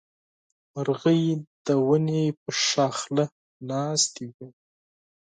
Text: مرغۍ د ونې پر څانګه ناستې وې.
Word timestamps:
مرغۍ 0.73 1.23
د 1.65 1.67
ونې 1.87 2.25
پر 2.43 2.55
څانګه 2.71 3.23
ناستې 3.69 4.25
وې. 4.35 4.47